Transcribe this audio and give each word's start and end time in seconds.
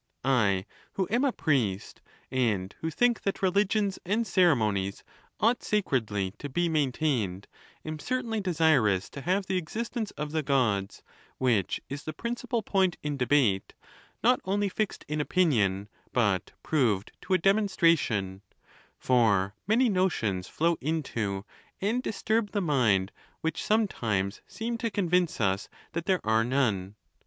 I, 0.25 0.65
who 0.93 1.07
am 1.11 1.23
a 1.23 1.31
priest, 1.31 2.01
and 2.31 2.73
who 2.81 2.89
think 2.89 3.21
that 3.21 3.43
religions 3.43 3.99
and 4.03 4.25
ceremonies 4.25 5.03
ought 5.39 5.61
sacredly 5.61 6.31
to 6.39 6.49
be 6.49 6.67
maintained, 6.69 7.45
am 7.85 7.99
certainly 7.99 8.41
desirous 8.41 9.11
to 9.11 9.21
have 9.21 9.45
the 9.45 9.57
existence 9.57 10.09
of 10.17 10.31
the 10.31 10.41
Gods, 10.41 11.03
which 11.37 11.79
is 11.87 12.01
the 12.01 12.13
principal 12.13 12.63
point 12.63 12.97
in 13.03 13.15
debate, 13.15 13.75
not 14.23 14.39
only 14.43 14.69
fixed 14.69 15.05
in 15.07 15.21
opinion, 15.21 15.87
but 16.11 16.51
proved 16.63 17.11
to 17.21 17.35
a 17.35 17.37
demonstration; 17.37 18.41
for 18.97 19.53
many 19.67 19.87
notions 19.87 20.47
flow 20.47 20.77
into 20.81 21.45
and 21.79 22.01
disturb 22.01 22.53
the 22.53 22.59
mind 22.61 23.11
which 23.41 23.61
some 23.63 23.87
times 23.87 24.41
seem 24.47 24.79
to 24.79 24.89
convince 24.89 25.39
us 25.39 25.69
that 25.91 26.07
there 26.07 26.21
are 26.25 26.43
none. 26.43 26.95